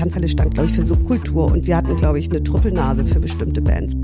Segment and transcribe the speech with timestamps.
[0.00, 3.60] Tanzhalle stand, glaube ich, für Subkultur und wir hatten, glaube ich, eine Trüffelnase für bestimmte
[3.60, 3.94] Bands.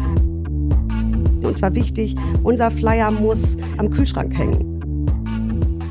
[1.42, 4.72] Und zwar wichtig, unser Flyer muss am Kühlschrank hängen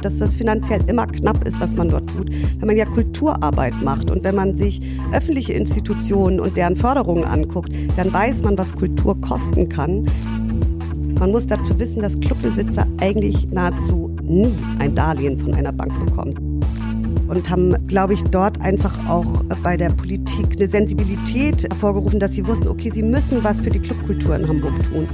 [0.01, 2.29] dass das finanziell immer knapp ist, was man dort tut.
[2.59, 4.79] Wenn man ja Kulturarbeit macht und wenn man sich
[5.11, 10.05] öffentliche Institutionen und deren Förderungen anguckt, dann weiß man, was Kultur kosten kann.
[11.19, 16.54] Man muss dazu wissen, dass Clubbesitzer eigentlich nahezu nie ein Darlehen von einer Bank bekommen
[17.27, 22.45] und haben, glaube ich, dort einfach auch bei der Politik eine Sensibilität hervorgerufen, dass sie
[22.45, 25.07] wussten, okay, sie müssen was für die Clubkultur in Hamburg tun.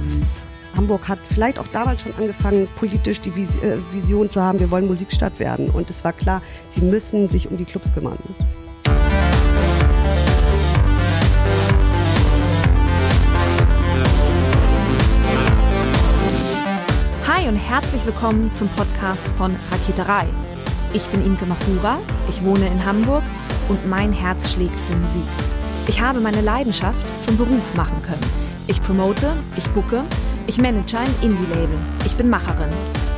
[0.76, 4.86] Hamburg hat vielleicht auch damals schon angefangen, politisch die äh, Vision zu haben, wir wollen
[4.86, 5.68] Musikstadt werden.
[5.68, 6.40] Und es war klar,
[6.70, 8.18] sie müssen sich um die Clubs kümmern.
[17.26, 20.26] Hi und herzlich willkommen zum Podcast von Raketerei.
[20.94, 23.22] Ich bin Imke Machura, ich wohne in Hamburg
[23.68, 25.22] und mein Herz schlägt für Musik.
[25.88, 28.42] Ich habe meine Leidenschaft zum Beruf machen können.
[28.66, 30.04] Ich promote, ich bucke
[30.46, 31.78] ich manage ein Indie-Label.
[32.04, 33.01] Ich bin Macherin.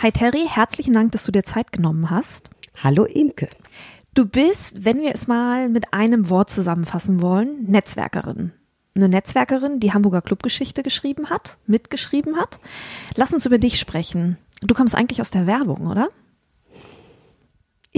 [0.00, 2.50] Hi Terry, herzlichen Dank, dass du dir Zeit genommen hast.
[2.84, 3.48] Hallo Imke.
[4.14, 8.52] Du bist, wenn wir es mal mit einem Wort zusammenfassen wollen, Netzwerkerin.
[8.94, 12.60] Eine Netzwerkerin, die Hamburger Clubgeschichte geschrieben hat, mitgeschrieben hat.
[13.16, 14.38] Lass uns über dich sprechen.
[14.62, 16.10] Du kommst eigentlich aus der Werbung, oder?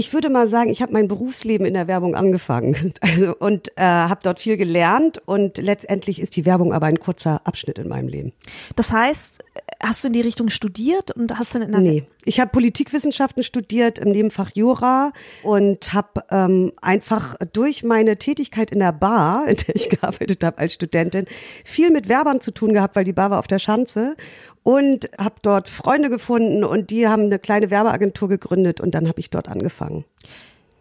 [0.01, 3.83] Ich würde mal sagen, ich habe mein Berufsleben in der Werbung angefangen also, und äh,
[3.83, 8.09] habe dort viel gelernt und letztendlich ist die Werbung aber ein kurzer Abschnitt in meinem
[8.09, 8.33] Leben.
[8.77, 9.45] Das heißt,
[9.83, 13.43] hast du in die Richtung studiert und hast dann in der Nee, ich habe Politikwissenschaften
[13.43, 19.57] studiert im Nebenfach Jura und habe ähm, einfach durch meine Tätigkeit in der Bar, in
[19.57, 21.27] der ich gearbeitet habe als Studentin,
[21.65, 24.17] viel mit Werbern zu tun gehabt, weil die Bar war auf der Schanze
[24.63, 29.21] und habe dort Freunde gefunden und die haben eine kleine Werbeagentur gegründet und dann habe
[29.21, 30.05] ich dort angefangen.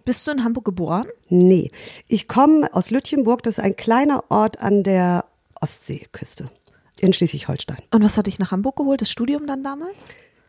[0.03, 1.07] Bist du in Hamburg geboren?
[1.29, 1.71] Nee,
[2.07, 5.25] ich komme aus Lütjenburg, das ist ein kleiner Ort an der
[5.61, 6.50] Ostseeküste
[7.00, 7.77] in Schleswig-Holstein.
[7.91, 9.95] Und was hat dich nach Hamburg geholt, das Studium dann damals?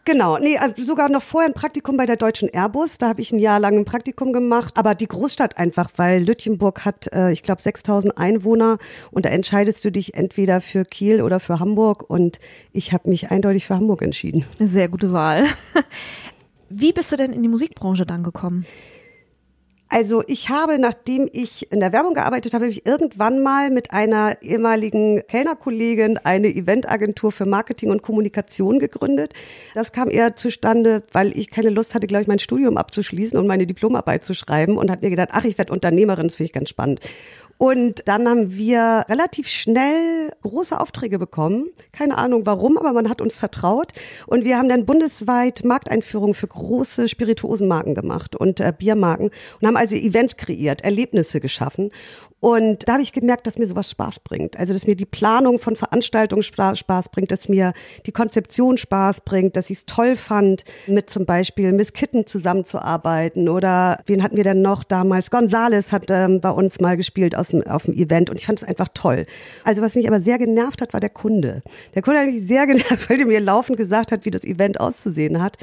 [0.04, 2.98] Genau, nee, äh, sogar noch vorher ein Praktikum bei der Deutschen Airbus.
[2.98, 4.74] Da habe ich ein Jahr lang ein Praktikum gemacht.
[4.76, 8.78] Aber die Großstadt einfach, weil Lütjenburg hat, äh, ich glaube, 6000 Einwohner
[9.10, 12.08] und da entscheidest du dich entweder für Kiel oder für Hamburg.
[12.08, 12.40] Und
[12.72, 14.46] ich habe mich eindeutig für Hamburg entschieden.
[14.58, 15.44] sehr gute Wahl.
[16.70, 18.64] Wie bist du denn in die Musikbranche dann gekommen?
[19.92, 24.40] Also ich habe, nachdem ich in der Werbung gearbeitet habe, ich irgendwann mal mit einer
[24.40, 29.34] ehemaligen Kellnerkollegin eine Eventagentur für Marketing und Kommunikation gegründet.
[29.74, 33.48] Das kam eher zustande, weil ich keine Lust hatte, glaube ich, mein Studium abzuschließen und
[33.48, 36.52] meine Diplomarbeit zu schreiben und habe mir gedacht, ach, ich werde Unternehmerin, das finde ich
[36.52, 37.00] ganz spannend.
[37.62, 41.68] Und dann haben wir relativ schnell große Aufträge bekommen.
[41.92, 43.92] Keine Ahnung warum, aber man hat uns vertraut.
[44.26, 49.76] Und wir haben dann bundesweit Markteinführungen für große Spirituosenmarken gemacht und äh, Biermarken und haben
[49.76, 51.90] also Events kreiert, Erlebnisse geschaffen.
[52.40, 54.58] Und da habe ich gemerkt, dass mir sowas Spaß bringt.
[54.58, 57.74] Also, dass mir die Planung von Veranstaltungen Spaß bringt, dass mir
[58.06, 63.50] die Konzeption Spaß bringt, dass ich es toll fand, mit zum Beispiel Miss Kitten zusammenzuarbeiten.
[63.50, 65.30] Oder wen hatten wir denn noch damals?
[65.30, 68.62] Gonzales hat ähm, bei uns mal gespielt aus dem, auf dem Event und ich fand
[68.62, 69.26] es einfach toll.
[69.64, 71.62] Also, was mich aber sehr genervt hat, war der Kunde.
[71.94, 74.80] Der Kunde hat mich sehr genervt, weil der mir laufend gesagt hat, wie das Event
[74.80, 75.58] auszusehen hat.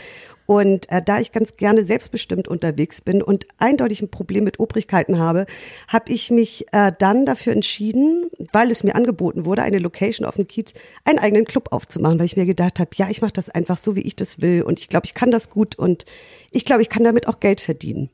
[0.47, 5.19] Und äh, da ich ganz gerne selbstbestimmt unterwegs bin und eindeutig ein Problem mit Obrigkeiten
[5.19, 5.45] habe,
[5.89, 10.35] habe ich mich äh, dann dafür entschieden, weil es mir angeboten wurde, eine Location auf
[10.35, 10.71] dem Kiez,
[11.03, 13.97] einen eigenen Club aufzumachen, weil ich mir gedacht habe, ja, ich mache das einfach so,
[13.97, 16.05] wie ich das will und ich glaube, ich kann das gut und
[16.49, 18.09] ich glaube, ich kann damit auch Geld verdienen.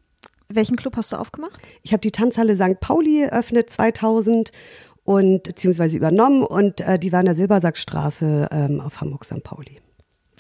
[0.49, 1.61] Welchen Club hast du aufgemacht?
[1.83, 2.79] Ich habe die Tanzhalle St.
[2.79, 4.51] Pauli eröffnet 2000
[5.03, 9.43] und beziehungsweise übernommen und äh, die war in der Silbersackstraße ähm, auf Hamburg St.
[9.43, 9.82] Pauli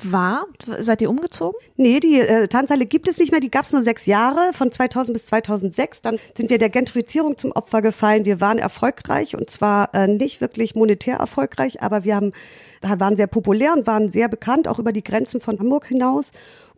[0.03, 0.45] war?
[0.79, 1.57] Seid ihr umgezogen?
[1.77, 3.41] Nee, die äh, Tanzhalle gibt es nicht mehr.
[3.41, 6.01] Die gab es nur sechs Jahre, von 2000 bis 2006.
[6.01, 8.25] Dann sind wir der Gentrifizierung zum Opfer gefallen.
[8.25, 12.31] Wir waren erfolgreich und zwar äh, nicht wirklich monetär erfolgreich, aber wir haben,
[12.81, 16.31] waren sehr populär und waren sehr bekannt, auch über die Grenzen von Hamburg hinaus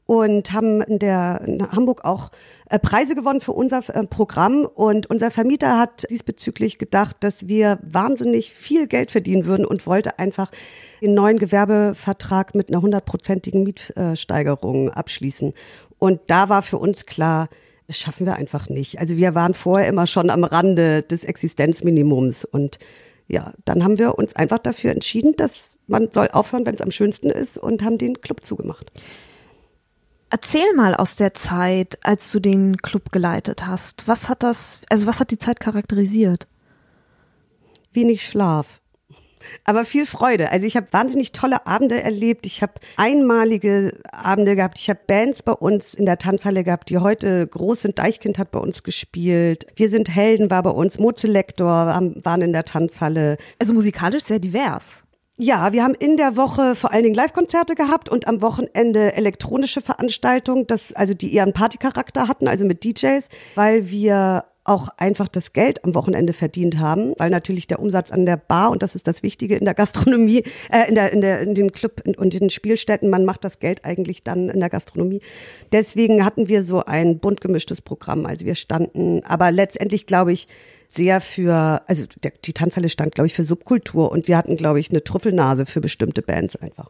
[0.05, 2.29] und haben in der in Hamburg auch
[2.69, 7.79] äh, Preise gewonnen für unser äh, Programm und unser Vermieter hat diesbezüglich gedacht, dass wir
[7.81, 10.51] wahnsinnig viel Geld verdienen würden und wollte einfach
[11.01, 15.53] den neuen Gewerbevertrag mit einer hundertprozentigen Mietsteigerung abschließen.
[15.97, 17.49] Und da war für uns klar,
[17.87, 18.99] Das schaffen wir einfach nicht.
[18.99, 22.79] Also wir waren vorher immer schon am Rande des Existenzminimums und
[23.27, 26.91] ja, dann haben wir uns einfach dafür entschieden, dass man soll aufhören, wenn es am
[26.91, 28.91] schönsten ist und haben den Club zugemacht.
[30.35, 34.05] Erzähl mal aus der Zeit, als du den Club geleitet hast.
[34.09, 36.49] Was hat das, also was hat die Zeit charakterisiert?
[37.93, 38.81] Wenig Schlaf
[39.63, 40.51] aber viel Freude.
[40.51, 42.45] Also ich habe wahnsinnig tolle Abende erlebt.
[42.45, 44.79] Ich habe einmalige Abende gehabt.
[44.79, 47.99] Ich habe Bands bei uns in der Tanzhalle gehabt, die heute groß sind.
[47.99, 49.67] Deichkind hat bei uns gespielt.
[49.75, 50.99] Wir sind Helden war bei uns.
[50.99, 53.37] Mozelektor waren in der Tanzhalle.
[53.59, 55.04] Also musikalisch sehr divers.
[55.37, 59.81] Ja, wir haben in der Woche vor allen Dingen Live-Konzerte gehabt und am Wochenende elektronische
[59.81, 65.27] Veranstaltungen, das, also die eher einen Partycharakter hatten, also mit DJs, weil wir auch einfach
[65.27, 68.95] das Geld am Wochenende verdient haben, weil natürlich der Umsatz an der Bar und das
[68.95, 72.33] ist das Wichtige in der Gastronomie, äh, in der in der in den Club und
[72.33, 75.21] in den Spielstätten, man macht das Geld eigentlich dann in der Gastronomie.
[75.73, 80.47] Deswegen hatten wir so ein bunt gemischtes Programm, also wir standen, aber letztendlich glaube ich
[80.95, 84.79] sehr für, also der, die Tanzhalle stand glaube ich für Subkultur und wir hatten glaube
[84.79, 86.89] ich eine Trüffelnase für bestimmte Bands einfach.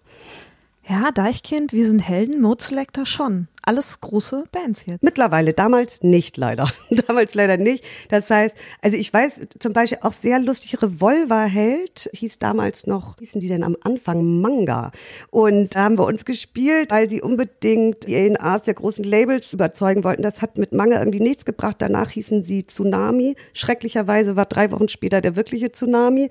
[0.88, 5.04] Ja, Deichkind, wir sind Helden, Mode Selector schon alles große Bands jetzt.
[5.04, 6.70] Mittlerweile, damals nicht leider.
[7.08, 7.84] damals leider nicht.
[8.10, 13.42] Das heißt, also ich weiß zum Beispiel auch sehr lustig, Revolverheld hieß damals noch, hießen
[13.42, 14.92] die denn am Anfang Manga.
[15.32, 20.04] Und da haben wir uns gespielt, weil sie unbedingt die ANAs der großen Labels überzeugen
[20.04, 20.22] wollten.
[20.22, 21.78] Das hat mit Manga irgendwie nichts gebracht.
[21.80, 23.36] Danach hießen sie Tsunami.
[23.54, 26.30] Schrecklicherweise war drei Wochen später der wirkliche Tsunami.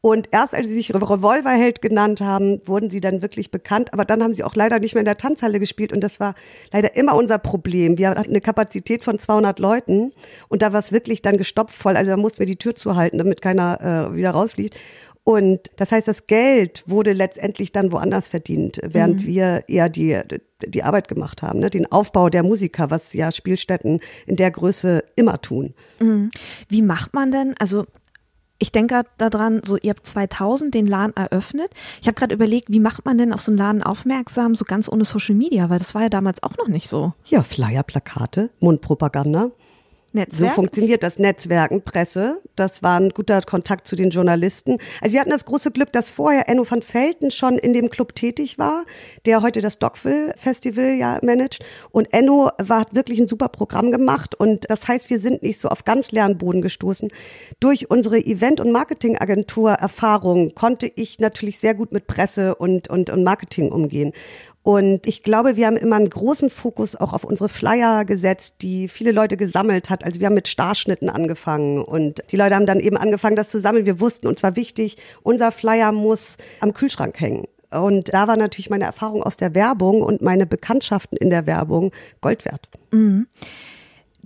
[0.00, 3.94] Und erst als sie sich Revolverheld genannt haben, wurden sie dann wirklich bekannt.
[3.94, 5.94] Aber dann haben sie auch leider nicht mehr in der Tanzhalle gespielt.
[5.94, 6.34] Und das war
[6.74, 7.98] leider immer unser Problem.
[7.98, 10.10] Wir hatten eine Kapazität von 200 Leuten
[10.48, 11.96] und da war es wirklich dann gestopft voll.
[11.96, 14.76] Also da mussten wir die Tür zuhalten, damit keiner äh, wieder rausfliegt.
[15.22, 19.26] Und das heißt, das Geld wurde letztendlich dann woanders verdient, während mhm.
[19.26, 20.20] wir eher die,
[20.66, 21.70] die Arbeit gemacht haben, ne?
[21.70, 25.74] den Aufbau der Musiker, was ja Spielstätten in der Größe immer tun.
[26.00, 26.30] Mhm.
[26.68, 27.86] Wie macht man denn, also
[28.58, 31.70] ich denke daran, so ihr habt 2000 den Laden eröffnet.
[32.00, 34.88] Ich habe gerade überlegt, wie macht man denn auf so einen Laden aufmerksam, so ganz
[34.88, 37.12] ohne Social Media, weil das war ja damals auch noch nicht so.
[37.26, 39.50] Ja, Flyer, Plakate, Mundpropaganda.
[40.14, 40.50] Netzwerk?
[40.50, 42.40] So funktioniert das Netzwerken, Presse.
[42.56, 44.78] Das war ein guter Kontakt zu den Journalisten.
[45.00, 48.14] Also wir hatten das große Glück, dass vorher Enno van Velten schon in dem Club
[48.14, 48.84] tätig war,
[49.26, 51.64] der heute das Dockville Festival ja managt.
[51.90, 54.34] Und Enno war, hat wirklich ein super Programm gemacht.
[54.34, 57.08] Und das heißt, wir sind nicht so auf ganz leeren Boden gestoßen.
[57.60, 63.24] Durch unsere Event- und Marketingagentur-Erfahrung konnte ich natürlich sehr gut mit Presse und, und, und
[63.24, 64.12] Marketing umgehen.
[64.64, 68.88] Und ich glaube, wir haben immer einen großen Fokus auch auf unsere Flyer gesetzt, die
[68.88, 70.04] viele Leute gesammelt hat.
[70.04, 73.60] Also wir haben mit Starschnitten angefangen und die Leute haben dann eben angefangen, das zu
[73.60, 73.84] sammeln.
[73.84, 77.44] Wir wussten, und zwar wichtig, unser Flyer muss am Kühlschrank hängen.
[77.70, 81.92] Und da war natürlich meine Erfahrung aus der Werbung und meine Bekanntschaften in der Werbung
[82.22, 82.70] Gold wert.
[82.90, 83.26] Mhm.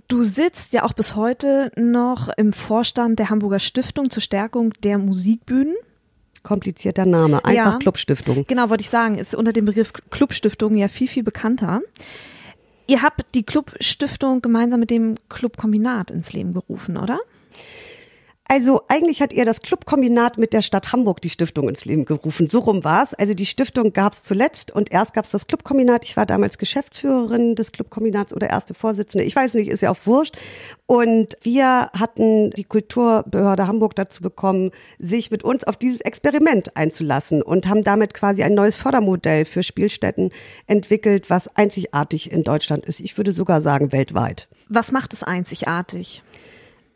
[0.07, 4.99] Du sitzt ja auch bis heute noch im Vorstand der Hamburger Stiftung zur Stärkung der
[4.99, 5.75] Musikbühnen
[6.43, 7.43] komplizierter Name.
[7.43, 8.45] Einfach ja, Clubstiftung.
[8.47, 11.81] Genau, wollte ich sagen, ist unter dem Begriff Clubstiftung ja viel, viel bekannter.
[12.87, 17.19] Ihr habt die Clubstiftung gemeinsam mit dem Clubkombinat ins Leben gerufen, oder?
[18.51, 22.49] Also eigentlich hat er das Clubkombinat mit der Stadt Hamburg die Stiftung ins Leben gerufen.
[22.49, 23.13] So rum war's.
[23.13, 26.03] Also die Stiftung gab's zuletzt und erst gab's das Clubkombinat.
[26.03, 29.23] Ich war damals Geschäftsführerin des Clubkombinats oder erste Vorsitzende.
[29.23, 30.35] Ich weiß nicht, ist ja auch wurscht.
[30.87, 37.43] Und wir hatten die Kulturbehörde Hamburg dazu bekommen, sich mit uns auf dieses Experiment einzulassen
[37.43, 40.31] und haben damit quasi ein neues Fördermodell für Spielstätten
[40.65, 42.99] entwickelt, was einzigartig in Deutschland ist.
[42.99, 44.47] Ich würde sogar sagen weltweit.
[44.69, 46.23] Was macht es einzigartig?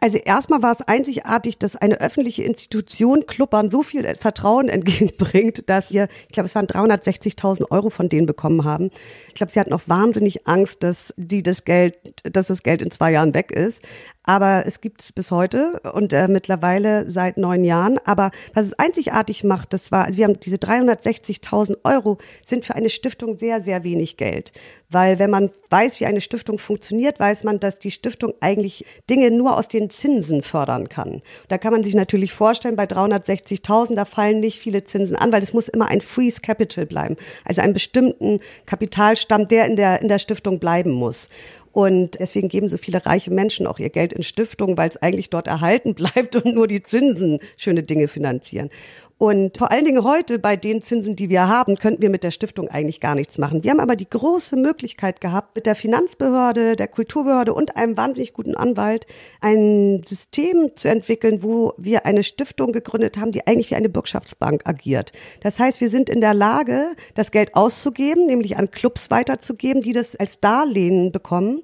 [0.04, 5.94] Also erstmal war es einzigartig, dass eine öffentliche Institution Clubbern so viel Vertrauen entgegenbringt, dass
[5.94, 8.92] wir, ich glaube, es waren 360.000 Euro von denen bekommen haben.
[9.30, 12.92] Ich glaube, sie hatten auch wahnsinnig Angst, dass sie das Geld, dass das Geld in
[12.92, 13.82] zwei Jahren weg ist.
[14.26, 18.00] Aber es gibt es bis heute und äh, mittlerweile seit neun Jahren.
[18.06, 22.76] Aber was es einzigartig macht, das war, also wir haben diese 360.000 Euro sind für
[22.76, 24.54] eine Stiftung sehr, sehr wenig Geld.
[24.90, 29.32] Weil wenn man weiß, wie eine Stiftung funktioniert, weiß man, dass die Stiftung eigentlich Dinge
[29.32, 31.22] nur aus den Zinsen fördern kann.
[31.48, 35.44] Da kann man sich natürlich vorstellen, bei 360.000, da fallen nicht viele Zinsen an, weil
[35.44, 37.16] es muss immer ein Freeze Capital bleiben.
[37.46, 41.30] Also einen bestimmten Kapitalstamm, der in der, in der Stiftung bleiben muss.
[41.74, 45.32] Und deswegen geben so viele reiche Menschen auch ihr Geld in Stiftungen, weil es eigentlich
[45.32, 48.70] dort erhalten bleibt und nur die Zinsen schöne Dinge finanzieren.
[49.18, 52.32] Und vor allen Dingen heute bei den Zinsen, die wir haben, könnten wir mit der
[52.32, 53.64] Stiftung eigentlich gar nichts machen.
[53.64, 58.34] Wir haben aber die große Möglichkeit gehabt, mit der Finanzbehörde, der Kulturbehörde und einem wahnsinnig
[58.34, 59.06] guten Anwalt
[59.40, 64.64] ein System zu entwickeln, wo wir eine Stiftung gegründet haben, die eigentlich wie eine Bürgschaftsbank
[64.66, 65.12] agiert.
[65.42, 69.94] Das heißt, wir sind in der Lage, das Geld auszugeben, nämlich an Clubs weiterzugeben, die
[69.94, 71.62] das als Darlehen bekommen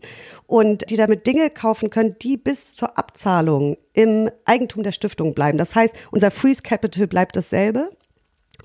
[0.47, 5.57] und die damit Dinge kaufen können, die bis zur Abzahlung im Eigentum der Stiftung bleiben.
[5.57, 7.89] Das heißt, unser Freeze Capital bleibt dasselbe.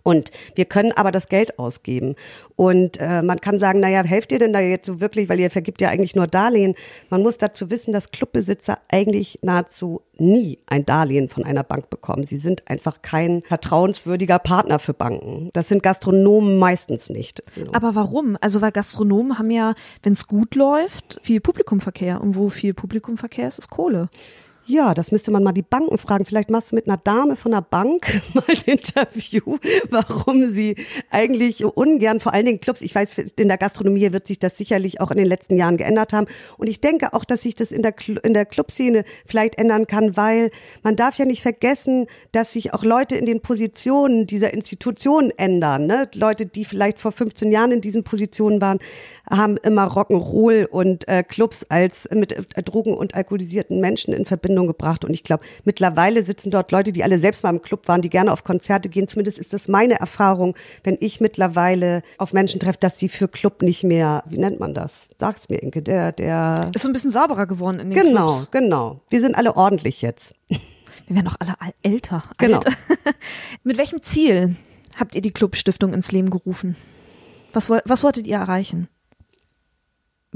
[0.05, 2.15] Und wir können aber das Geld ausgeben.
[2.57, 5.51] Und äh, man kann sagen, naja, helft ihr denn da jetzt so wirklich, weil ihr
[5.51, 6.75] vergibt ja eigentlich nur Darlehen.
[7.09, 12.25] Man muss dazu wissen, dass Clubbesitzer eigentlich nahezu nie ein Darlehen von einer Bank bekommen.
[12.25, 15.49] Sie sind einfach kein vertrauenswürdiger Partner für Banken.
[15.55, 17.43] Das sind Gastronomen meistens nicht.
[17.73, 18.37] Aber warum?
[18.43, 22.21] Also weil Gastronomen haben ja, wenn es gut läuft, viel Publikumverkehr.
[22.21, 24.11] Und wo viel Publikumverkehr ist, ist Kohle.
[24.67, 26.25] Ja, das müsste man mal die Banken fragen.
[26.25, 29.59] Vielleicht machst du mit einer Dame von der Bank mal ein Interview,
[29.91, 30.77] warum sie
[31.11, 35.03] eigentlich ungern, vor allen Dingen Clubs, ich weiß, in der Gastronomie wird sich das sicherlich
[35.03, 36.27] auch in den letzten Jahren geändert haben.
[36.57, 40.17] Und ich denke auch, dass sich das in der, in der Clubszene vielleicht ändern kann,
[40.17, 40.51] weil
[40.83, 45.87] man darf ja nicht vergessen, dass sich auch Leute in den Positionen dieser Institutionen ändern.
[45.87, 46.09] Ne?
[46.15, 48.79] Leute, die vielleicht vor 15 Jahren in diesen Positionen waren,
[49.29, 54.54] haben immer Rock'n'Roll und äh, Clubs als mit äh, Drogen und alkoholisierten Menschen in Verbindung
[54.63, 55.05] gebracht.
[55.05, 58.11] Und ich glaube, mittlerweile sitzen dort Leute, die alle selbst mal im Club waren, die
[58.11, 59.09] gerne auf Konzerte gehen.
[59.09, 63.63] Zumindest ist das meine Erfahrung, wenn ich mittlerweile auf Menschen treffe, dass sie für Club
[63.63, 65.09] nicht mehr, wie nennt man das?
[65.19, 66.71] Sag's mir, Inke, der, der.
[66.75, 68.51] Ist so ein bisschen sauberer geworden in den genau, Clubs.
[68.51, 69.01] Genau, genau.
[69.11, 70.35] Wir sind alle ordentlich jetzt.
[71.07, 72.23] Wir werden auch alle älter.
[72.39, 72.59] Genau.
[72.59, 72.77] Alt.
[73.65, 74.57] Mit welchem Ziel
[74.99, 76.77] habt ihr die Clubstiftung ins Leben gerufen?
[77.53, 78.89] Was, was wolltet ihr erreichen?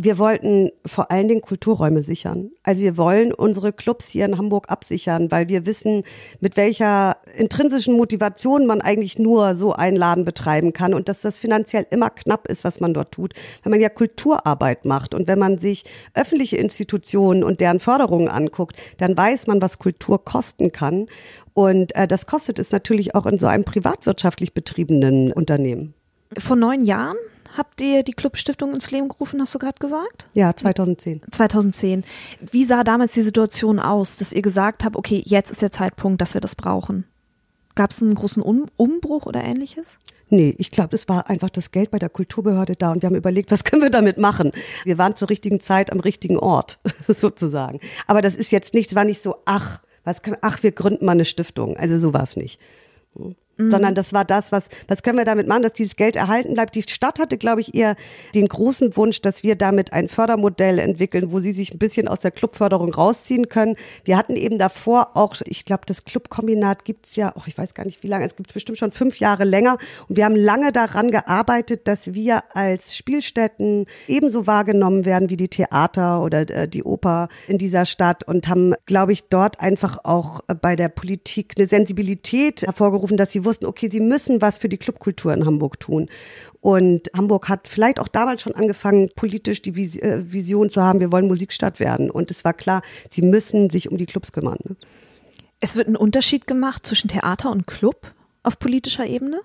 [0.00, 2.52] Wir wollten vor allen Dingen Kulturräume sichern.
[2.62, 6.05] Also wir wollen unsere Clubs hier in Hamburg absichern, weil wir wissen,
[6.38, 11.37] mit welcher intrinsischen Motivation man eigentlich nur so einen Laden betreiben kann und dass das
[11.37, 15.40] finanziell immer knapp ist, was man dort tut, wenn man ja Kulturarbeit macht und wenn
[15.40, 15.83] man sich
[16.14, 21.07] öffentliche Institutionen und deren Förderungen anguckt, dann weiß man, was Kultur kosten kann.
[21.55, 25.95] Und äh, das kostet es natürlich auch in so einem privatwirtschaftlich betriebenen Unternehmen.
[26.38, 27.17] Vor neun Jahren
[27.57, 30.26] habt ihr die Clubstiftung ins Leben gerufen, hast du gerade gesagt?
[30.35, 31.23] Ja, 2010.
[31.31, 32.05] 2010.
[32.40, 36.21] Wie sah damals die Situation aus, dass ihr gesagt habt, okay, jetzt ist der Zeitpunkt,
[36.21, 37.05] dass wir das brauchen?
[37.75, 39.99] Gab es einen großen um Umbruch oder ähnliches?
[40.31, 43.17] Nee, ich glaube, es war einfach das Geld bei der Kulturbehörde da und wir haben
[43.17, 44.52] überlegt, was können wir damit machen?
[44.85, 46.78] Wir waren zur richtigen Zeit am richtigen Ort,
[47.09, 47.81] sozusagen.
[48.07, 51.05] Aber das ist jetzt nicht, es war nicht so, ach, was können, ach, wir gründen
[51.05, 51.76] mal eine Stiftung.
[51.76, 52.61] Also so war es nicht.
[53.14, 53.71] Hm mhm.
[53.71, 56.75] sondern das war das, was, was können wir damit machen, dass dieses Geld erhalten bleibt.
[56.75, 57.97] Die Stadt hatte, glaube ich, eher
[58.35, 62.21] den großen Wunsch, dass wir damit ein Fördermodell entwickeln, wo sie sich ein bisschen aus
[62.21, 63.77] der Clubförderung rausziehen können.
[64.05, 67.85] Wir hatten eben davor auch, ich glaube, das Clubkombinat gibt's ja, oh, ich weiß gar
[67.85, 69.79] nicht wie lange, es gibt bestimmt schon fünf Jahre länger.
[70.09, 75.49] Und wir haben lange daran gearbeitet, dass wir als Spielstätten ebenso wahrgenommen werden wie die
[75.49, 80.41] Theater oder äh, die Oper in dieser Stadt und haben, glaube ich, dort einfach auch
[80.61, 84.76] bei der Politik eine Sensibilität hervorgerufen, dass sie wussten, okay, sie müssen was für die
[84.76, 86.09] Clubkultur in Hamburg tun.
[86.61, 91.11] Und Hamburg hat vielleicht auch damals schon angefangen, politisch die äh, Vision zu haben, wir
[91.11, 92.11] wollen Musikstadt werden.
[92.11, 94.59] Und es war klar, sie müssen sich um die Clubs kümmern.
[94.64, 94.76] Ne?
[95.61, 99.40] Es wird ein Unterschied gemacht zwischen Theater und Club auf politischer Ebene?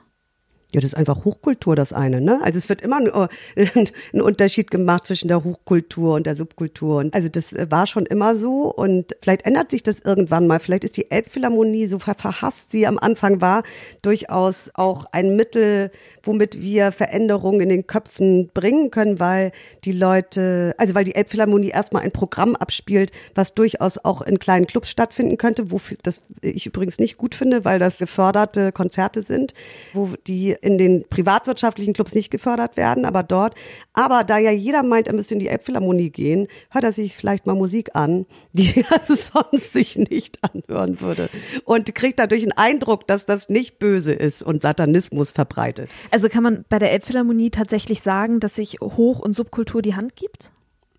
[0.73, 2.39] Ja, das ist einfach Hochkultur, das eine, ne?
[2.41, 3.11] Also es wird immer ein,
[4.13, 6.97] ein, Unterschied gemacht zwischen der Hochkultur und der Subkultur.
[6.97, 10.59] Und also das war schon immer so und vielleicht ändert sich das irgendwann mal.
[10.59, 13.61] Vielleicht ist die Elbphilharmonie, so verhasst sie am Anfang war,
[14.01, 15.91] durchaus auch ein Mittel,
[16.23, 19.51] womit wir Veränderungen in den Köpfen bringen können, weil
[19.85, 24.65] die Leute, also weil die Elbphilharmonie erstmal ein Programm abspielt, was durchaus auch in kleinen
[24.65, 29.53] Clubs stattfinden könnte, wofür das ich übrigens nicht gut finde, weil das geförderte Konzerte sind,
[29.93, 33.55] wo die in den privatwirtschaftlichen Clubs nicht gefördert werden, aber dort.
[33.93, 37.46] Aber da ja jeder meint, er müsste in die Elbphilharmonie gehen, hört er sich vielleicht
[37.46, 41.29] mal Musik an, die er sonst sich nicht anhören würde.
[41.65, 45.89] Und kriegt dadurch einen Eindruck, dass das nicht böse ist und Satanismus verbreitet.
[46.12, 50.15] Also kann man bei der Elbphilharmonie tatsächlich sagen, dass sich Hoch- und Subkultur die Hand
[50.15, 50.51] gibt?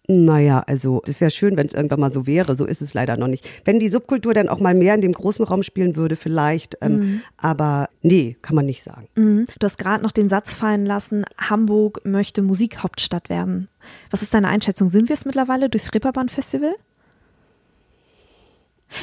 [0.06, 2.56] Naja, also es wäre schön, wenn es irgendwann mal so wäre.
[2.56, 3.49] So ist es leider noch nicht.
[3.64, 6.76] Wenn die Subkultur dann auch mal mehr in dem großen Raum spielen würde, vielleicht.
[6.82, 7.20] Ähm, mhm.
[7.38, 9.08] Aber nee, kann man nicht sagen.
[9.14, 9.46] Mhm.
[9.58, 13.68] Du hast gerade noch den Satz fallen lassen, Hamburg möchte Musikhauptstadt werden.
[14.11, 14.90] Was ist deine Einschätzung?
[14.90, 16.75] Sind wir es mittlerweile durchs Reeperbahn-Festival?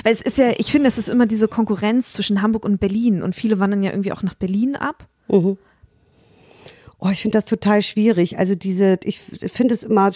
[0.03, 3.23] Weil es ist ja, ich finde, es ist immer diese Konkurrenz zwischen Hamburg und Berlin
[3.23, 5.07] und viele wandern ja irgendwie auch nach Berlin ab.
[5.27, 5.57] Mhm.
[7.03, 8.37] Oh, ich finde das total schwierig.
[8.37, 10.11] Also diese, ich finde es immer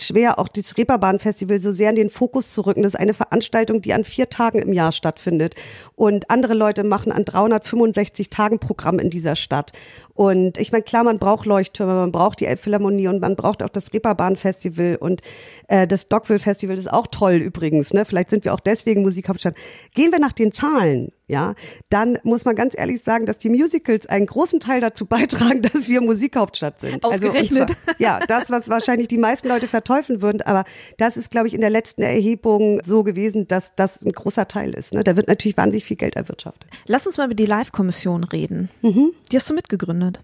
[0.00, 2.82] schwer, auch das Reeperbahn-Festival so sehr in den Fokus zu rücken.
[2.82, 5.54] Das ist eine Veranstaltung, die an vier Tagen im Jahr stattfindet.
[5.96, 9.72] Und andere Leute machen an 365 Tagen Programm in dieser Stadt.
[10.14, 13.68] Und ich meine, klar, man braucht Leuchttürme, man braucht die Elbphilharmonie und man braucht auch
[13.68, 15.20] das Reeperbahn-Festival und
[15.68, 17.92] äh, das Dockville-Festival ist auch toll übrigens.
[17.92, 18.06] Ne?
[18.06, 19.56] Vielleicht sind wir auch deswegen Musikhauptstadt.
[19.94, 21.54] Gehen wir nach den Zahlen ja,
[21.90, 25.88] dann muss man ganz ehrlich sagen, dass die Musicals einen großen Teil dazu beitragen, dass
[25.88, 27.04] wir Musikhauptstadt sind.
[27.04, 27.70] Ausgerechnet.
[27.70, 30.64] Also, zwar, ja, das, was wahrscheinlich die meisten Leute verteufeln würden, aber
[30.98, 34.74] das ist, glaube ich, in der letzten Erhebung so gewesen, dass das ein großer Teil
[34.74, 34.92] ist.
[34.92, 35.04] Ne?
[35.04, 36.68] Da wird natürlich wahnsinnig viel Geld erwirtschaftet.
[36.86, 38.68] Lass uns mal über die Live-Kommission reden.
[38.82, 39.12] Mhm.
[39.30, 40.20] Die hast du mitgegründet.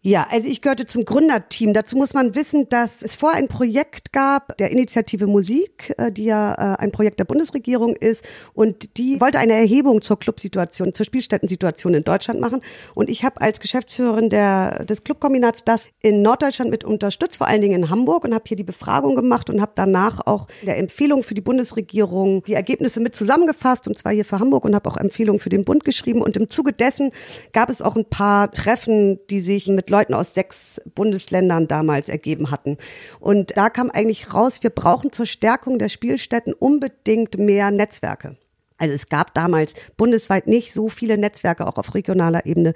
[0.00, 1.72] Ja, also ich gehörte zum Gründerteam.
[1.72, 6.26] Dazu muss man wissen, dass es vor ein Projekt gab, der Initiative Musik, äh, die
[6.26, 8.24] ja äh, ein Projekt der Bundesregierung ist.
[8.54, 12.60] Und die wollte eine Erhebung zur Clubsituation, zur Spielstättensituation in Deutschland machen.
[12.94, 17.60] Und ich habe als Geschäftsführerin der, des Clubkombinats das in Norddeutschland mit unterstützt, vor allen
[17.60, 21.24] Dingen in Hamburg und habe hier die Befragung gemacht und habe danach auch der Empfehlung
[21.24, 24.96] für die Bundesregierung die Ergebnisse mit zusammengefasst, und zwar hier für Hamburg und habe auch
[24.96, 26.22] Empfehlungen für den Bund geschrieben.
[26.22, 27.10] Und im Zuge dessen
[27.52, 32.50] gab es auch ein paar Treffen, die sich mit Leuten aus sechs Bundesländern damals ergeben
[32.50, 32.76] hatten.
[33.20, 38.36] Und da kam eigentlich raus, wir brauchen zur Stärkung der Spielstätten unbedingt mehr Netzwerke.
[38.78, 42.74] Also es gab damals bundesweit nicht so viele Netzwerke, auch auf regionaler Ebene.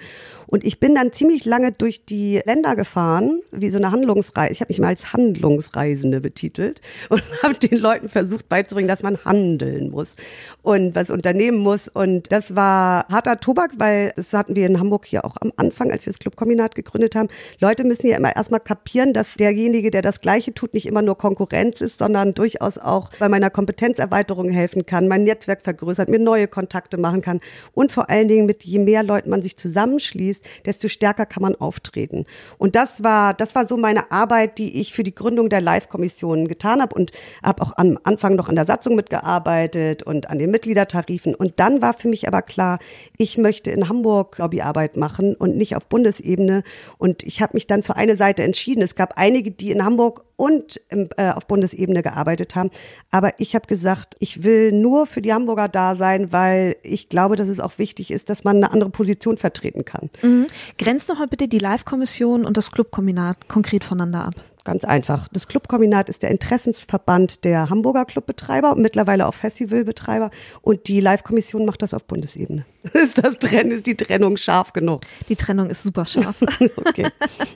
[0.48, 4.52] Und ich bin dann ziemlich lange durch die Länder gefahren, wie so eine Handlungsreise.
[4.52, 9.24] Ich habe mich mal als Handlungsreisende betitelt und habe den Leuten versucht beizubringen, dass man
[9.24, 10.16] handeln muss
[10.62, 11.88] und was unternehmen muss.
[11.88, 15.92] Und das war harter Tobak, weil das hatten wir in Hamburg hier auch am Anfang,
[15.92, 17.28] als wir das Clubkombinat gegründet haben.
[17.60, 21.16] Leute müssen ja immer erstmal kapieren, dass derjenige, der das Gleiche tut, nicht immer nur
[21.16, 26.18] Konkurrenz ist, sondern durchaus auch bei meiner Kompetenzerweiterung helfen kann, mein Netzwerk vergrößern vergrößert, mir
[26.18, 27.40] neue Kontakte machen kann
[27.72, 31.54] und vor allen Dingen mit je mehr Leuten man sich zusammenschließt, desto stärker kann man
[31.54, 32.24] auftreten.
[32.58, 36.48] Und das war das war so meine Arbeit, die ich für die Gründung der Live-Kommission
[36.48, 40.50] getan habe und habe auch am Anfang noch an der Satzung mitgearbeitet und an den
[40.50, 41.34] Mitgliedertarifen.
[41.34, 42.78] Und dann war für mich aber klar,
[43.18, 46.62] ich möchte in Hamburg Lobbyarbeit machen und nicht auf Bundesebene.
[46.98, 48.82] Und ich habe mich dann für eine Seite entschieden.
[48.82, 52.70] Es gab einige, die in Hamburg und im, äh, auf Bundesebene gearbeitet haben.
[53.12, 57.36] Aber ich habe gesagt, ich will nur für die Hamburger da sein, weil ich glaube,
[57.36, 60.10] dass es auch wichtig ist, dass man eine andere Position vertreten kann.
[60.20, 60.48] Mhm.
[60.78, 64.34] Grenzt noch mal bitte die Live-Kommission und das Clubkombinat konkret voneinander ab.
[64.64, 65.26] Ganz einfach.
[65.28, 70.30] Das Clubkombinat ist der Interessensverband der Hamburger Clubbetreiber und mittlerweile auch Festivalbetreiber.
[70.60, 72.64] Und die Live-Kommission macht das auf Bundesebene.
[72.92, 75.02] Ist das Trennen, ist die Trennung scharf genug?
[75.28, 76.36] Die Trennung ist super scharf.
[76.76, 77.08] okay.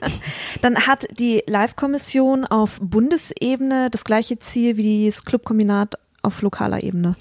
[0.61, 7.17] Dann hat die Live-Kommission auf Bundesebene das gleiche Ziel wie das Clubkombinat auf lokaler Ebene.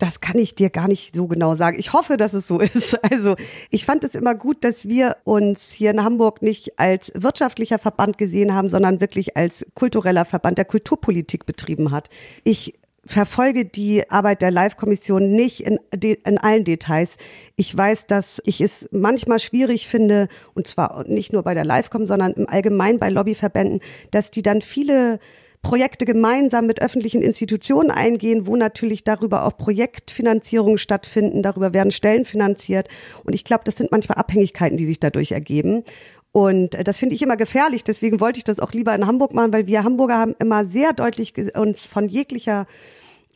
[0.00, 1.78] Das kann ich dir gar nicht so genau sagen.
[1.78, 2.98] Ich hoffe, dass es so ist.
[3.10, 3.36] Also
[3.70, 8.16] ich fand es immer gut, dass wir uns hier in Hamburg nicht als wirtschaftlicher Verband
[8.18, 12.08] gesehen haben, sondern wirklich als kultureller Verband, der Kulturpolitik betrieben hat.
[12.44, 17.10] Ich verfolge die Arbeit der Live-Kommission nicht in, in allen Details.
[17.56, 22.06] Ich weiß, dass ich es manchmal schwierig finde, und zwar nicht nur bei der Live-Com,
[22.06, 25.18] sondern im Allgemeinen bei Lobbyverbänden, dass die dann viele
[25.62, 32.24] Projekte gemeinsam mit öffentlichen Institutionen eingehen, wo natürlich darüber auch Projektfinanzierungen stattfinden, darüber werden Stellen
[32.24, 32.88] finanziert.
[33.24, 35.84] Und ich glaube, das sind manchmal Abhängigkeiten, die sich dadurch ergeben.
[36.32, 37.84] Und das finde ich immer gefährlich.
[37.84, 40.92] Deswegen wollte ich das auch lieber in Hamburg machen, weil wir Hamburger haben immer sehr
[40.92, 42.66] deutlich uns von jeglicher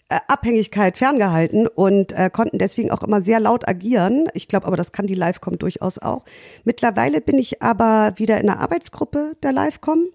[0.09, 4.29] äh, Abhängigkeit ferngehalten und äh, konnten deswegen auch immer sehr laut agieren.
[4.35, 6.25] Ich glaube aber, das kann die Livecom durchaus auch.
[6.63, 10.07] Mittlerweile bin ich aber wieder in der Arbeitsgruppe der Livecom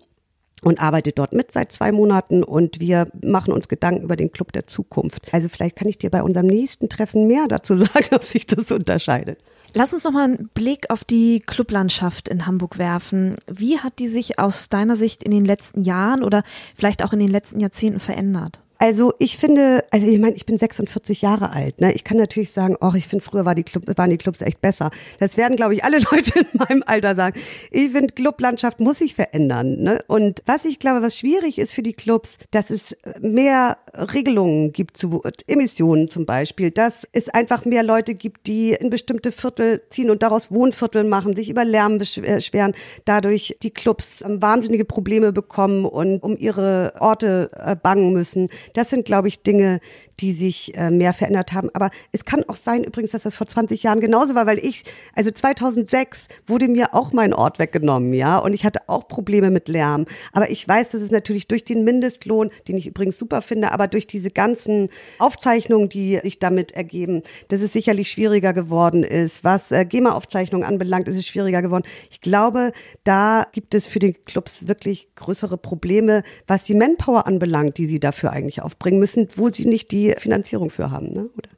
[0.64, 4.52] und arbeite dort mit seit zwei Monaten und wir machen uns Gedanken über den Club
[4.52, 5.34] der Zukunft.
[5.34, 8.72] Also vielleicht kann ich dir bei unserem nächsten Treffen mehr dazu sagen, ob sich das
[8.72, 9.40] unterscheidet.
[9.74, 13.36] Lass uns noch mal einen Blick auf die Clublandschaft in Hamburg werfen.
[13.48, 16.44] Wie hat die sich aus deiner Sicht in den letzten Jahren oder
[16.76, 18.62] vielleicht auch in den letzten Jahrzehnten verändert?
[18.82, 21.82] Also ich finde, also ich meine, ich bin 46 Jahre alt.
[21.82, 21.92] Ne?
[21.92, 24.62] Ich kann natürlich sagen, oh, ich finde, früher war die Club, waren die Clubs echt
[24.62, 24.90] besser.
[25.20, 27.38] Das werden, glaube ich, alle Leute in meinem Alter sagen.
[27.72, 29.82] Ich finde, Clublandschaft muss sich verändern.
[29.82, 30.02] Ne?
[30.08, 34.96] Und was ich glaube, was schwierig ist für die Clubs, dass es mehr Regelungen gibt
[34.96, 40.10] zu Emissionen zum Beispiel, dass es einfach mehr Leute gibt, die in bestimmte Viertel ziehen
[40.10, 46.24] und daraus Wohnviertel machen, sich über Lärm beschweren, dadurch die Clubs wahnsinnige Probleme bekommen und
[46.24, 48.48] um ihre Orte äh, bangen müssen.
[48.74, 49.80] Das sind, glaube ich, Dinge,
[50.20, 51.70] die sich äh, mehr verändert haben.
[51.74, 54.84] Aber es kann auch sein übrigens, dass das vor 20 Jahren genauso war, weil ich,
[55.16, 59.68] also 2006 wurde mir auch mein Ort weggenommen, ja, und ich hatte auch Probleme mit
[59.68, 60.06] Lärm.
[60.34, 63.88] Aber ich weiß, dass es natürlich durch den Mindestlohn, den ich übrigens super finde, aber
[63.88, 69.44] durch diese ganzen Aufzeichnungen, die sich damit ergeben, dass es sicherlich schwieriger geworden ist.
[69.44, 71.84] Was äh, GEMA-Aufzeichnungen anbelangt, ist es schwieriger geworden.
[72.10, 72.72] Ich glaube,
[73.04, 78.00] da gibt es für die Clubs wirklich größere Probleme, was die Manpower anbelangt, die sie
[78.00, 81.12] dafür eigentlich aufbringen müssen, wo sie nicht die Finanzierung für haben.
[81.14, 81.30] Ne?
[81.38, 81.50] Oder?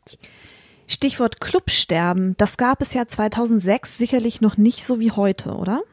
[0.87, 5.83] Stichwort Clubsterben, das gab es ja 2006 sicherlich noch nicht so wie heute, oder?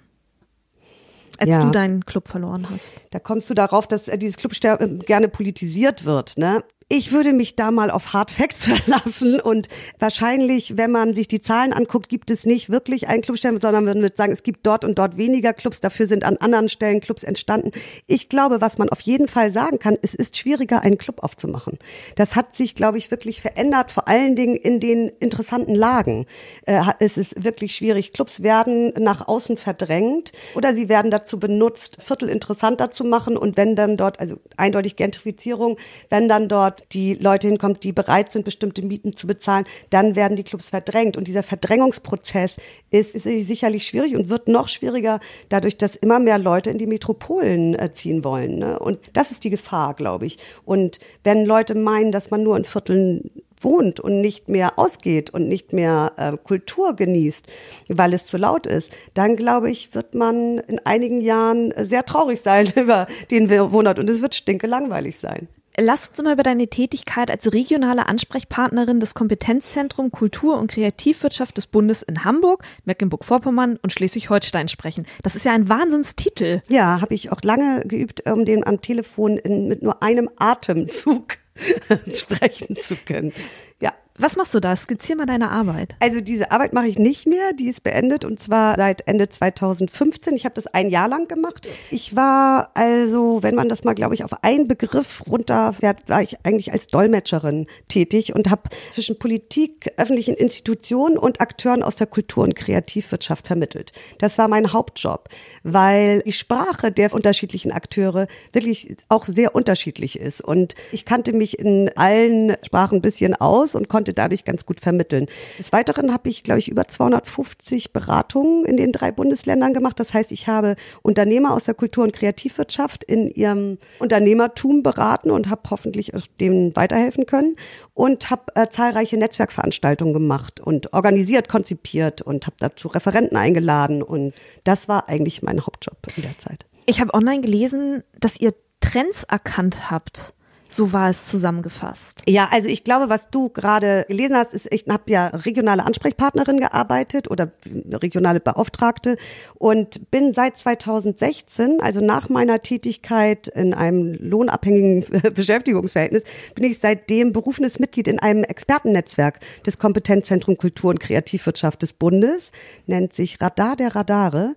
[1.38, 1.64] als ja.
[1.64, 2.94] du deinen Club verloren hast.
[3.10, 6.36] Da kommst du darauf, dass äh, dieses Clubsterben gerne politisiert wird.
[6.36, 6.64] Ne?
[6.90, 11.42] Ich würde mich da mal auf Hard Facts verlassen und wahrscheinlich, wenn man sich die
[11.42, 14.86] Zahlen anguckt, gibt es nicht wirklich einen Clubstern, sondern man würde sagen, es gibt dort
[14.86, 17.72] und dort weniger Clubs, dafür sind an anderen Stellen Clubs entstanden.
[18.06, 21.78] Ich glaube, was man auf jeden Fall sagen kann, es ist schwieriger, einen Club aufzumachen.
[22.16, 26.24] Das hat sich, glaube ich, wirklich verändert, vor allen Dingen in den interessanten Lagen.
[26.64, 28.14] Äh, es ist wirklich schwierig.
[28.14, 33.58] Clubs werden nach außen verdrängt oder sie werden dazu benutzt, Viertel interessanter zu machen und
[33.58, 35.76] wenn dann dort, also eindeutig Gentrifizierung,
[36.08, 40.36] wenn dann dort die Leute hinkommen, die bereit sind, bestimmte Mieten zu bezahlen, dann werden
[40.36, 41.16] die Clubs verdrängt.
[41.16, 42.56] Und dieser Verdrängungsprozess
[42.90, 46.86] ist, ist sicherlich schwierig und wird noch schwieriger dadurch, dass immer mehr Leute in die
[46.86, 48.58] Metropolen äh, ziehen wollen.
[48.58, 48.78] Ne?
[48.78, 50.38] Und das ist die Gefahr, glaube ich.
[50.64, 55.48] Und wenn Leute meinen, dass man nur in Vierteln wohnt und nicht mehr ausgeht und
[55.48, 57.46] nicht mehr äh, Kultur genießt,
[57.88, 62.40] weil es zu laut ist, dann glaube ich, wird man in einigen Jahren sehr traurig
[62.40, 65.48] sein über den Wohnort und es wird stinke langweilig sein.
[65.80, 71.68] Lass uns mal über deine Tätigkeit als regionale Ansprechpartnerin des Kompetenzzentrum Kultur- und Kreativwirtschaft des
[71.68, 75.06] Bundes in Hamburg, Mecklenburg-Vorpommern und Schleswig-Holstein sprechen.
[75.22, 76.62] Das ist ja ein Wahnsinnstitel.
[76.68, 81.36] Ja, habe ich auch lange geübt, um den am Telefon in, mit nur einem Atemzug
[82.12, 83.32] sprechen zu können.
[83.80, 83.92] Ja.
[84.20, 84.74] Was machst du da?
[84.74, 85.94] Skizzier mal deine Arbeit.
[86.00, 90.34] Also diese Arbeit mache ich nicht mehr, die ist beendet und zwar seit Ende 2015.
[90.34, 91.68] Ich habe das ein Jahr lang gemacht.
[91.92, 95.72] Ich war also, wenn man das mal, glaube ich, auf einen Begriff runter,
[96.08, 101.94] war ich eigentlich als Dolmetscherin tätig und habe zwischen Politik, öffentlichen Institutionen und Akteuren aus
[101.94, 103.92] der Kultur- und Kreativwirtschaft vermittelt.
[104.18, 105.28] Das war mein Hauptjob,
[105.62, 111.60] weil die Sprache der unterschiedlichen Akteure wirklich auch sehr unterschiedlich ist und ich kannte mich
[111.60, 115.26] in allen Sprachen ein bisschen aus und konnte dadurch ganz gut vermitteln.
[115.58, 119.98] Des Weiteren habe ich, glaube ich, über 250 Beratungen in den drei Bundesländern gemacht.
[120.00, 125.48] Das heißt, ich habe Unternehmer aus der Kultur- und Kreativwirtschaft in ihrem Unternehmertum beraten und
[125.48, 127.56] habe hoffentlich dem weiterhelfen können
[127.94, 134.34] und habe äh, zahlreiche Netzwerkveranstaltungen gemacht und organisiert, konzipiert und habe dazu Referenten eingeladen und
[134.64, 136.66] das war eigentlich mein Hauptjob in der Zeit.
[136.86, 140.34] Ich habe online gelesen, dass ihr Trends erkannt habt.
[140.68, 142.22] So war es zusammengefasst.
[142.26, 146.58] Ja, also ich glaube, was du gerade gelesen hast, ist, ich habe ja regionale Ansprechpartnerin
[146.58, 147.50] gearbeitet oder
[147.90, 149.16] regionale Beauftragte
[149.54, 157.32] und bin seit 2016, also nach meiner Tätigkeit in einem lohnabhängigen Beschäftigungsverhältnis, bin ich seitdem
[157.32, 162.52] berufenes Mitglied in einem Expertennetzwerk des Kompetenzzentrum Kultur und Kreativwirtschaft des Bundes,
[162.86, 164.54] nennt sich Radar der Radare.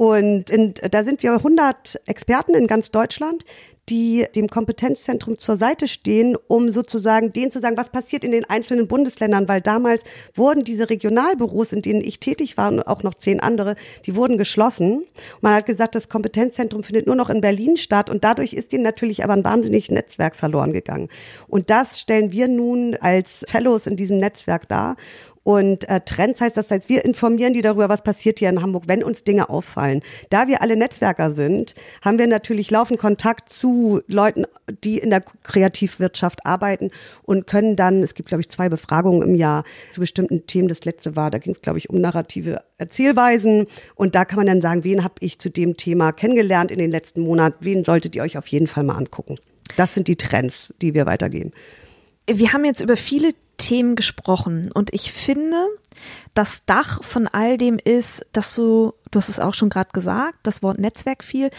[0.00, 3.44] Und in, da sind wir 100 Experten in ganz Deutschland,
[3.90, 8.48] die dem Kompetenzzentrum zur Seite stehen, um sozusagen denen zu sagen, was passiert in den
[8.48, 10.02] einzelnen Bundesländern, weil damals
[10.34, 13.74] wurden diese Regionalbüros, in denen ich tätig war und auch noch zehn andere,
[14.06, 15.00] die wurden geschlossen.
[15.00, 18.72] Und man hat gesagt, das Kompetenzzentrum findet nur noch in Berlin statt und dadurch ist
[18.72, 21.08] ihnen natürlich aber ein wahnsinniges Netzwerk verloren gegangen.
[21.46, 24.96] Und das stellen wir nun als Fellows in diesem Netzwerk dar
[25.42, 28.84] und äh, Trends heißt das heißt, wir informieren die darüber, was passiert hier in Hamburg,
[28.88, 30.02] wenn uns Dinge auffallen.
[30.28, 34.44] Da wir alle Netzwerker sind, haben wir natürlich laufend Kontakt zu Leuten,
[34.84, 36.90] die in der Kreativwirtschaft arbeiten
[37.22, 40.68] und können dann, es gibt, glaube ich, zwei Befragungen im Jahr zu bestimmten Themen.
[40.68, 43.66] Das letzte war, da ging es, glaube ich, um narrative Erzählweisen.
[43.94, 46.90] Und da kann man dann sagen, wen habe ich zu dem Thema kennengelernt in den
[46.90, 49.36] letzten Monaten, wen solltet ihr euch auf jeden Fall mal angucken.
[49.76, 51.52] Das sind die Trends, die wir weitergeben.
[52.26, 54.70] Wir haben jetzt über viele Themen gesprochen.
[54.72, 55.56] Und ich finde,
[56.34, 60.38] das Dach von all dem ist, dass du, du hast es auch schon gerade gesagt,
[60.42, 61.50] das Wort Netzwerk viel.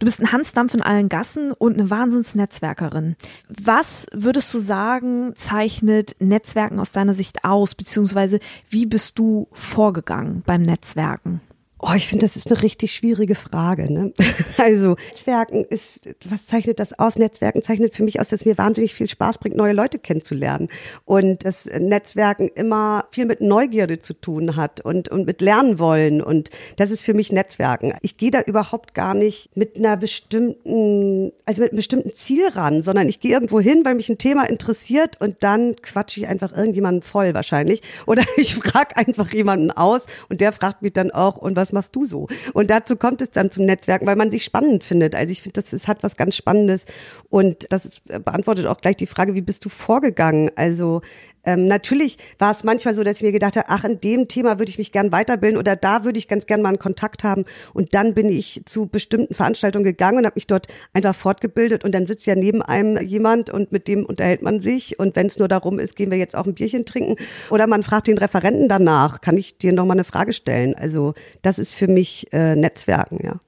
[0.00, 3.16] Du bist ein Hansdampf in allen Gassen und eine Wahnsinnsnetzwerkerin.
[3.48, 10.42] Was würdest du sagen, zeichnet Netzwerken aus deiner Sicht aus, beziehungsweise wie bist du vorgegangen
[10.44, 11.40] beim Netzwerken?
[11.88, 13.92] Oh, ich finde, das ist eine richtig schwierige Frage.
[13.92, 14.12] Ne?
[14.58, 17.16] Also Netzwerken ist, was zeichnet das aus?
[17.16, 20.68] Netzwerken zeichnet für mich aus, dass mir wahnsinnig viel Spaß bringt, neue Leute kennenzulernen.
[21.04, 26.22] Und dass Netzwerken immer viel mit Neugierde zu tun hat und, und mit Lernen wollen.
[26.22, 27.94] Und das ist für mich Netzwerken.
[28.02, 32.82] Ich gehe da überhaupt gar nicht mit einer bestimmten, also mit einem bestimmten Ziel ran,
[32.82, 36.56] sondern ich gehe irgendwo hin, weil mich ein Thema interessiert und dann quatsche ich einfach
[36.56, 37.82] irgendjemanden voll wahrscheinlich.
[38.06, 41.94] Oder ich frage einfach jemanden aus und der fragt mich dann auch, und was machst
[41.94, 42.26] du so?
[42.54, 45.14] Und dazu kommt es dann zum Netzwerken, weil man sich spannend findet.
[45.14, 46.86] Also ich finde, das ist, hat was ganz Spannendes
[47.28, 50.50] und das ist, beantwortet auch gleich die Frage, wie bist du vorgegangen?
[50.56, 51.02] Also
[51.46, 54.58] ähm, natürlich war es manchmal so, dass ich mir gedacht habe, ach, in dem Thema
[54.58, 57.44] würde ich mich gern weiterbilden oder da würde ich ganz gern mal einen Kontakt haben.
[57.72, 61.84] Und dann bin ich zu bestimmten Veranstaltungen gegangen und habe mich dort einfach fortgebildet.
[61.84, 64.98] Und dann sitzt ja neben einem jemand und mit dem unterhält man sich.
[64.98, 67.16] Und wenn es nur darum ist, gehen wir jetzt auch ein Bierchen trinken.
[67.50, 70.74] Oder man fragt den Referenten danach, kann ich dir noch mal eine Frage stellen?
[70.74, 73.38] Also das ist für mich äh, Netzwerken, ja.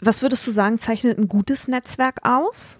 [0.00, 2.78] Was würdest du sagen, zeichnet ein gutes Netzwerk aus?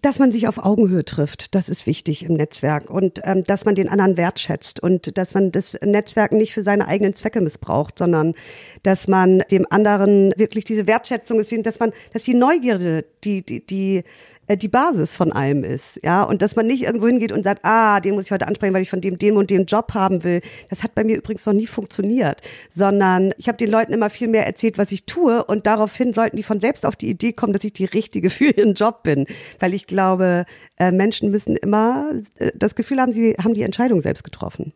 [0.00, 1.54] Dass man sich auf Augenhöhe trifft.
[1.54, 5.52] Das ist wichtig im Netzwerk und ähm, dass man den anderen wertschätzt und dass man
[5.52, 8.34] das Netzwerk nicht für seine eigenen Zwecke missbraucht, sondern
[8.82, 13.66] dass man dem anderen wirklich diese Wertschätzung ist, dass man, dass die Neugierde, die die
[13.66, 14.04] die
[14.48, 18.00] die Basis von allem ist, ja, und dass man nicht irgendwo hingeht und sagt, ah,
[18.00, 20.40] den muss ich heute ansprechen, weil ich von dem, dem und dem Job haben will.
[20.68, 24.28] Das hat bei mir übrigens noch nie funktioniert, sondern ich habe den Leuten immer viel
[24.28, 27.52] mehr erzählt, was ich tue und daraufhin sollten die von selbst auf die Idee kommen,
[27.52, 29.26] dass ich die Richtige für ihren Job bin,
[29.60, 30.44] weil ich glaube,
[30.78, 34.72] äh, Menschen müssen immer äh, das Gefühl haben, sie haben die Entscheidung selbst getroffen.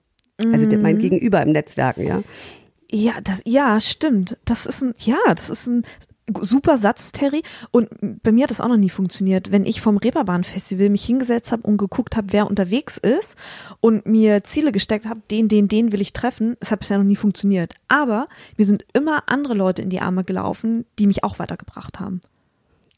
[0.53, 0.83] Also mhm.
[0.83, 2.23] mein Gegenüber im Netzwerken, ja.
[2.91, 4.39] Ja, das, ja, stimmt.
[4.45, 5.83] Das ist ein, ja, das ist ein
[6.41, 7.43] super Satz, Terry.
[7.71, 7.89] Und
[8.23, 9.51] bei mir hat das auch noch nie funktioniert.
[9.51, 13.37] Wenn ich vom Reeperbahn-Festival mich hingesetzt habe und geguckt habe, wer unterwegs ist
[13.81, 17.05] und mir Ziele gesteckt habe, den, den, den will ich treffen, es hat bisher noch
[17.05, 17.75] nie funktioniert.
[17.89, 22.21] Aber mir sind immer andere Leute in die Arme gelaufen, die mich auch weitergebracht haben.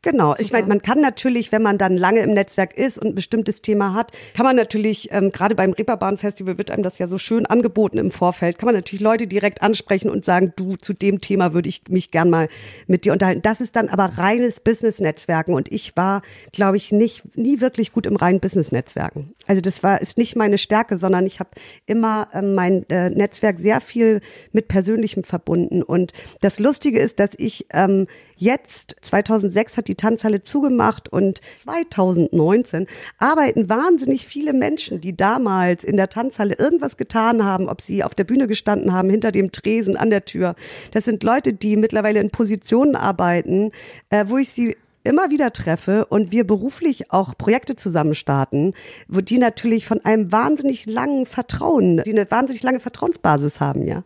[0.02, 0.30] Genau.
[0.30, 0.40] Super.
[0.40, 3.62] Ich meine, man kann natürlich, wenn man dann lange im Netzwerk ist und ein bestimmtes
[3.62, 7.46] Thema hat, kann man natürlich, ähm, gerade beim Reeperbahn-Festival wird einem das ja so schön
[7.46, 11.52] angeboten im Vorfeld, kann man natürlich Leute direkt ansprechen und sagen, du, zu dem Thema
[11.52, 12.48] würde ich mich gern mal
[12.87, 13.42] mit dir unterhalten.
[13.42, 18.06] Das ist dann aber reines Business-Netzwerken und ich war, glaube ich, nicht, nie wirklich gut
[18.06, 19.32] im reinen Business-Netzwerken.
[19.48, 21.50] Also das war, ist nicht meine Stärke, sondern ich habe
[21.87, 24.20] immer ähm, mein äh, Netzwerk sehr viel
[24.52, 28.06] mit Persönlichem verbunden und das Lustige ist, dass ich ähm,
[28.40, 32.87] Jetzt, 2006 hat die Tanzhalle zugemacht und 2019
[33.18, 38.14] arbeiten wahnsinnig viele Menschen, die damals in der Tanzhalle irgendwas getan haben, ob sie auf
[38.14, 40.55] der Bühne gestanden haben, hinter dem Tresen, an der Tür.
[40.92, 43.72] Das sind Leute, die mittlerweile in Positionen arbeiten,
[44.11, 44.77] äh, wo ich sie
[45.09, 48.75] immer wieder treffe und wir beruflich auch Projekte zusammen starten,
[49.09, 54.03] wo die natürlich von einem wahnsinnig langen Vertrauen, die eine wahnsinnig lange Vertrauensbasis haben, ja.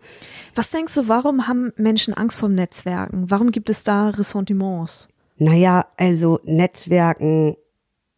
[0.55, 3.31] Was denkst du, warum haben Menschen Angst vor Netzwerken?
[3.31, 5.09] Warum gibt es da Ressentiments?
[5.39, 7.57] Naja, also Netzwerken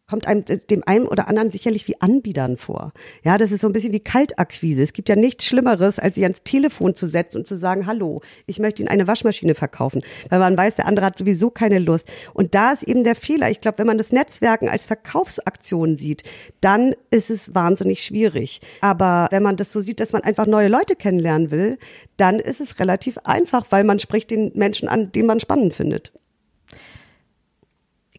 [0.07, 2.93] kommt einem dem einen oder anderen sicherlich wie Anbietern vor.
[3.23, 4.83] Ja, das ist so ein bisschen wie Kaltakquise.
[4.83, 8.21] Es gibt ja nichts Schlimmeres, als sich ans Telefon zu setzen und zu sagen, hallo,
[8.45, 12.11] ich möchte Ihnen eine Waschmaschine verkaufen, weil man weiß, der andere hat sowieso keine Lust.
[12.33, 13.49] Und da ist eben der Fehler.
[13.49, 16.23] Ich glaube, wenn man das Netzwerken als Verkaufsaktion sieht,
[16.61, 18.61] dann ist es wahnsinnig schwierig.
[18.81, 21.79] Aber wenn man das so sieht, dass man einfach neue Leute kennenlernen will,
[22.17, 26.13] dann ist es relativ einfach, weil man spricht den Menschen an, den man spannend findet.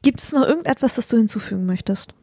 [0.02, 2.14] Gibt es noch irgendetwas, das du hinzufügen möchtest?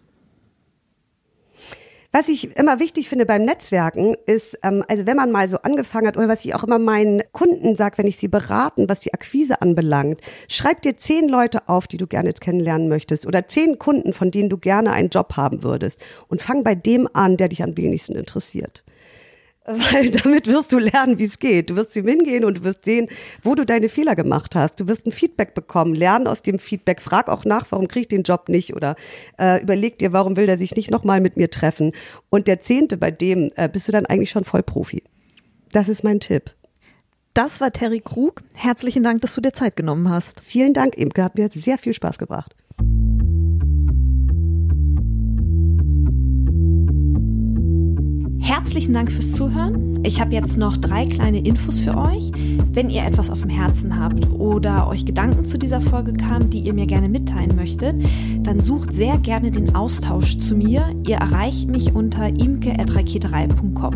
[2.16, 6.06] Was ich immer wichtig finde beim Netzwerken ist, ähm, also wenn man mal so angefangen
[6.06, 9.16] hat oder was ich auch immer meinen Kunden sage, wenn ich sie beraten, was die
[9.16, 14.14] Akquise anbelangt, schreib dir zehn Leute auf, die du gerne kennenlernen möchtest oder zehn Kunden,
[14.14, 17.64] von denen du gerne einen Job haben würdest und fang bei dem an, der dich
[17.64, 18.84] am wenigsten interessiert.
[19.66, 21.70] Weil damit wirst du lernen, wie es geht.
[21.70, 23.08] Du wirst zu ihm hingehen und du wirst sehen,
[23.44, 24.80] wo du deine Fehler gemacht hast.
[24.80, 28.08] Du wirst ein Feedback bekommen, lernen aus dem Feedback, frag auch nach, warum krieg ich
[28.10, 28.96] den Job nicht oder
[29.40, 31.94] äh, überleg dir, warum will der sich nicht nochmal mit mir treffen.
[32.30, 35.04] Und der Zehnte, bei dem äh, bist du dann eigentlich schon Vollprofi.
[35.72, 36.54] Das ist mein Tipp.
[37.34, 38.44] Das war Terry Krug.
[38.54, 40.42] Herzlichen Dank, dass du dir Zeit genommen hast.
[40.44, 41.24] Vielen Dank, Imke.
[41.24, 42.54] Hat mir sehr viel Spaß gebracht.
[48.44, 50.04] Herzlichen Dank fürs Zuhören.
[50.04, 52.30] Ich habe jetzt noch drei kleine Infos für euch.
[52.74, 56.60] Wenn ihr etwas auf dem Herzen habt oder euch Gedanken zu dieser Folge kamen, die
[56.60, 57.96] ihr mir gerne mitteilen möchtet,
[58.42, 60.94] dann sucht sehr gerne den Austausch zu mir.
[61.08, 63.94] Ihr erreicht mich unter imke.raketerei.com.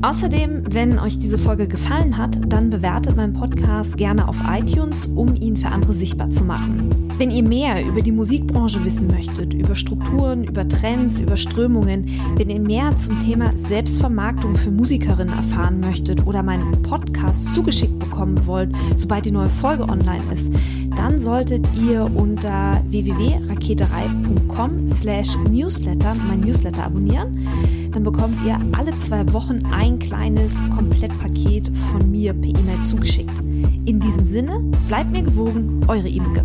[0.00, 5.34] Außerdem, wenn euch diese Folge gefallen hat, dann bewertet meinen Podcast gerne auf iTunes, um
[5.34, 7.06] ihn für andere sichtbar zu machen.
[7.18, 12.50] Wenn ihr mehr über die Musikbranche wissen möchtet, über Strukturen, über Trends, über Strömungen, wenn
[12.50, 18.70] ihr mehr zum Thema Selbstvermarktung für Musikerinnen erfahren möchtet oder meinen Podcast zugeschickt bekommen wollt,
[18.96, 20.52] sobald die neue Folge online ist,
[20.96, 27.48] dann solltet ihr unter www.raketerei.com slash newsletter mein Newsletter abonnieren.
[27.92, 33.38] Dann bekommt ihr alle zwei Wochen ein kleines Komplettpaket von mir per E-Mail zugeschickt.
[33.84, 36.44] In diesem Sinne, bleibt mir gewogen, eure Imke.